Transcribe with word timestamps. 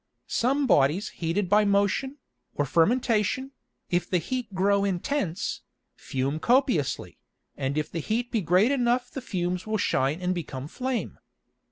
Some 0.25 0.65
Bodies 0.65 1.09
heated 1.09 1.47
by 1.47 1.63
Motion, 1.63 2.17
or 2.55 2.65
Fermentation, 2.65 3.51
if 3.91 4.09
the 4.09 4.17
heat 4.17 4.51
grow 4.55 4.83
intense, 4.83 5.61
fume 5.95 6.39
copiously, 6.39 7.19
and 7.55 7.77
if 7.77 7.91
the 7.91 7.99
heat 7.99 8.31
be 8.31 8.41
great 8.41 8.71
enough 8.71 9.11
the 9.11 9.21
Fumes 9.21 9.67
will 9.67 9.77
shine 9.77 10.19
and 10.19 10.33
become 10.33 10.67
Flame. 10.67 11.19